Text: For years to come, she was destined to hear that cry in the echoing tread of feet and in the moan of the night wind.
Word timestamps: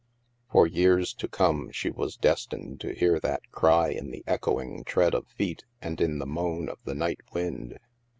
For 0.51 0.65
years 0.65 1.13
to 1.13 1.27
come, 1.27 1.69
she 1.71 1.91
was 1.91 2.17
destined 2.17 2.81
to 2.81 2.95
hear 2.95 3.19
that 3.19 3.51
cry 3.51 3.89
in 3.89 4.09
the 4.09 4.23
echoing 4.25 4.83
tread 4.83 5.13
of 5.13 5.27
feet 5.27 5.63
and 5.79 6.01
in 6.01 6.17
the 6.17 6.25
moan 6.25 6.69
of 6.69 6.79
the 6.85 6.95
night 6.95 7.19
wind. 7.33 7.77